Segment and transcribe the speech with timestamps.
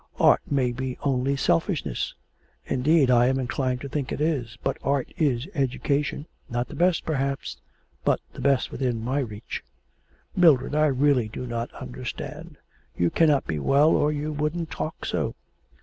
[0.19, 2.15] Art may be only selfishness,
[2.65, 7.57] indeed I'm inclined to think it is, but art is education, not the best, perhaps,
[8.03, 9.63] but the best within my reach.'
[10.35, 12.57] 'Mildred, I really do not understand.
[12.97, 15.35] You cannot be well, or you wouldn't talk so.'